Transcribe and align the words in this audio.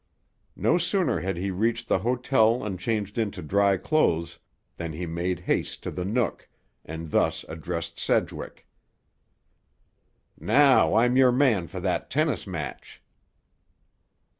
No 0.55 0.79
sooner 0.79 1.19
had 1.19 1.37
he 1.37 1.51
reached 1.51 1.87
the 1.87 1.99
hotel 1.99 2.63
and 2.65 2.79
changed 2.79 3.19
into 3.19 3.43
dry 3.43 3.77
clothes, 3.77 4.39
than 4.77 4.93
he 4.93 5.05
made 5.05 5.41
haste 5.41 5.83
to 5.83 5.91
the 5.91 6.03
Nook, 6.03 6.49
and 6.83 7.11
thus 7.11 7.45
addressed 7.47 7.99
Sedgwick. 7.99 8.65
"Now 10.39 10.95
I'm 10.95 11.17
your 11.17 11.31
man 11.31 11.67
for 11.67 11.79
that 11.81 12.09
tennis 12.09 12.47
match." 12.47 13.03